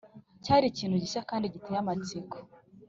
[0.43, 2.35] cyari ikintu gishya kd giteye amatsiko.